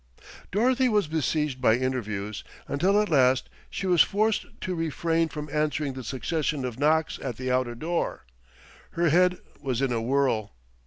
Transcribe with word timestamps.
Dorothy 0.51 0.89
was 0.89 1.07
besieged 1.07 1.61
by 1.61 1.75
interviewers, 1.75 2.43
until 2.67 2.99
at 2.99 3.09
last 3.11 3.49
she 3.69 3.85
was 3.85 4.01
forced 4.01 4.47
to 4.61 4.73
refrain 4.73 5.29
from 5.29 5.47
answering 5.53 5.93
the 5.93 6.03
succession 6.03 6.65
of 6.65 6.79
knocks 6.79 7.19
at 7.21 7.37
the 7.37 7.51
outer 7.51 7.75
door. 7.75 8.25
Her 8.97 9.09
head 9.09 9.37
was 9.61 9.79
in 9.79 9.91
a 9.93 10.01
whirl. 10.01 10.55